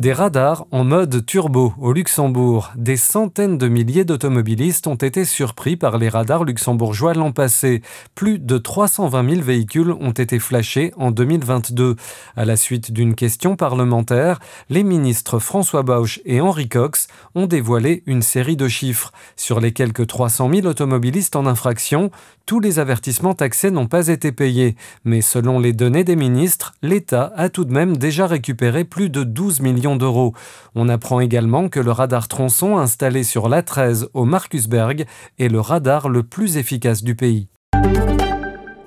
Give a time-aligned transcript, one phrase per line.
[0.00, 2.70] Des radars en mode turbo au Luxembourg.
[2.74, 7.82] Des centaines de milliers d'automobilistes ont été surpris par les radars luxembourgeois l'an passé.
[8.14, 11.96] Plus de 320 000 véhicules ont été flashés en 2022.
[12.34, 14.40] À la suite d'une question parlementaire,
[14.70, 19.12] les ministres François Bauch et Henri Cox ont dévoilé une série de chiffres.
[19.36, 22.10] Sur les quelques 300 000 automobilistes en infraction,
[22.46, 24.76] tous les avertissements taxés n'ont pas été payés.
[25.04, 29.24] Mais selon les données des ministres, l'État a tout de même déjà récupéré plus de
[29.24, 30.34] 12 millions d'euros.
[30.74, 35.06] On apprend également que le radar tronçon installé sur l'A13 au Markusberg
[35.38, 37.48] est le radar le plus efficace du pays.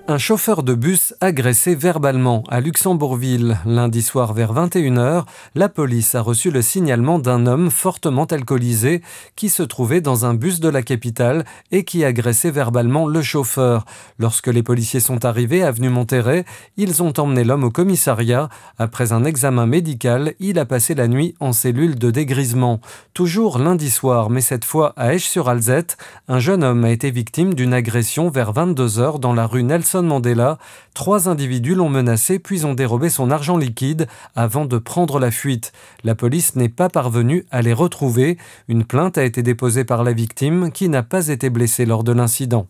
[0.06, 3.58] Un chauffeur de bus agressé verbalement à Luxembourgville.
[3.66, 5.24] Lundi soir vers 21h,
[5.56, 9.02] la police a reçu le signalement d'un homme fortement alcoolisé
[9.38, 13.86] qui se trouvait dans un bus de la capitale et qui agressait verbalement le chauffeur.
[14.20, 16.44] Lorsque les policiers sont arrivés avenue Monterrey,
[16.76, 18.50] ils ont emmené l'homme au commissariat.
[18.78, 22.82] Après un examen médical, il a passé la nuit en cellule de dégrisement.
[23.14, 25.96] Toujours lundi soir, mais cette fois à Esch-sur-Alzette,
[26.28, 30.58] un jeune homme a été victime d'une agression vers 22h dans la rue Nelson Mandela,
[30.94, 35.72] trois individus l'ont menacé puis ont dérobé son argent liquide avant de prendre la fuite.
[36.04, 38.38] La police n'est pas parvenue à les retrouver.
[38.68, 42.12] Une plainte a été déposée par la victime qui n'a pas été blessée lors de
[42.12, 42.68] l'incident.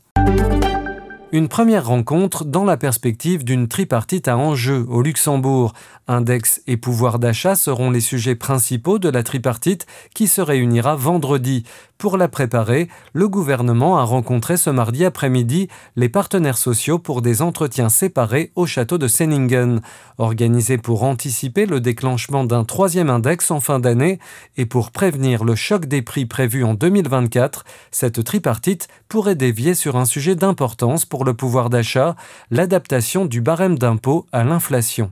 [1.33, 5.73] Une première rencontre dans la perspective d'une tripartite à enjeu au Luxembourg.
[6.07, 11.63] Index et pouvoir d'achat seront les sujets principaux de la tripartite qui se réunira vendredi.
[11.97, 17.41] Pour la préparer, le gouvernement a rencontré ce mardi après-midi les partenaires sociaux pour des
[17.41, 19.79] entretiens séparés au château de Senningen.
[20.17, 24.19] Organisés pour anticiper le déclenchement d'un troisième index en fin d'année
[24.57, 29.95] et pour prévenir le choc des prix prévu en 2024, cette tripartite pourrait dévier sur
[29.95, 32.15] un sujet d'importance pour le pouvoir d'achat,
[32.51, 35.09] l'adaptation du barème d'impôt à l'inflation.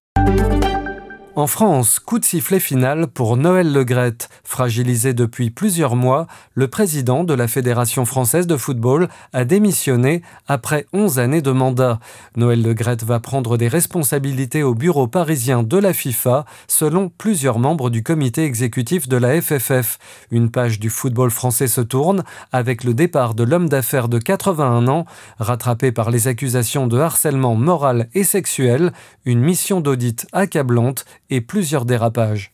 [1.38, 4.28] En France, coup de sifflet final pour Noël Legrette.
[4.44, 10.88] Fragilisé depuis plusieurs mois, le président de la Fédération française de football a démissionné après
[10.92, 12.00] 11 années de mandat.
[12.36, 17.90] Noël Legrette va prendre des responsabilités au bureau parisien de la FIFA, selon plusieurs membres
[17.90, 20.00] du comité exécutif de la FFF.
[20.31, 24.90] Une page du football français se tourne avec le départ de l'homme d'affaires de 81
[24.90, 25.06] ans,
[25.40, 28.92] rattrapé par les accusations de harcèlement moral et sexuel,
[29.24, 32.53] une mission d'audit accablante et plusieurs dérapages.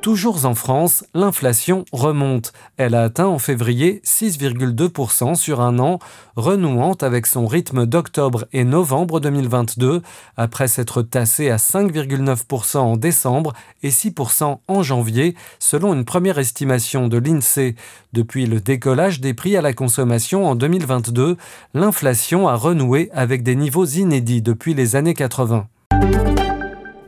[0.00, 2.54] Toujours en France, l'inflation remonte.
[2.78, 5.98] Elle a atteint en février 6,2% sur un an,
[6.36, 10.00] renouant avec son rythme d'octobre et novembre 2022,
[10.38, 17.06] après s'être tassée à 5,9% en décembre et 6% en janvier, selon une première estimation
[17.06, 17.74] de l'INSEE.
[18.14, 21.36] Depuis le décollage des prix à la consommation en 2022,
[21.74, 25.68] l'inflation a renoué avec des niveaux inédits depuis les années 80.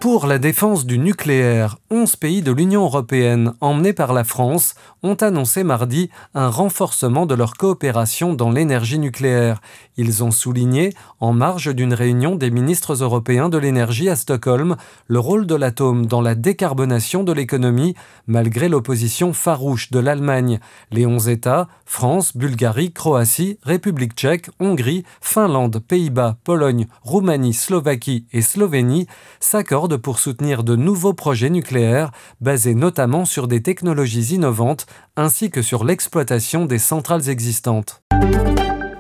[0.03, 4.75] Pour la défense du nucléaire, 11 pays de l'Union européenne, emmenés par la France,
[5.05, 9.61] ont annoncé mardi un renforcement de leur coopération dans l'énergie nucléaire.
[9.97, 14.75] Ils ont souligné, en marge d'une réunion des ministres européens de l'énergie à Stockholm,
[15.07, 17.95] le rôle de l'atome dans la décarbonation de l'économie,
[18.27, 20.59] malgré l'opposition farouche de l'Allemagne.
[20.91, 28.43] Les 11 États, France, Bulgarie, Croatie, République tchèque, Hongrie, Finlande, Pays-Bas, Pologne, Roumanie, Slovaquie et
[28.43, 29.07] Slovénie,
[29.39, 32.11] s'accordent pour soutenir de nouveaux projets nucléaires
[32.41, 34.87] basés notamment sur des technologies innovantes
[35.17, 38.03] ainsi que sur l'exploitation des centrales existantes.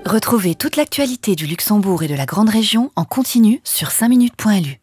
[0.04, 4.81] Retrouvez toute l'actualité du Luxembourg et de la Grande Région en continu sur 5minutes.lu.